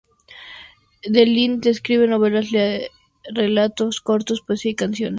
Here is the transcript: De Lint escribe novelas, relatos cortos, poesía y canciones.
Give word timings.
De 1.13 1.23
Lint 1.27 1.63
escribe 1.67 2.07
novelas, 2.07 2.49
relatos 3.35 4.01
cortos, 4.01 4.41
poesía 4.41 4.71
y 4.71 4.75
canciones. 4.75 5.09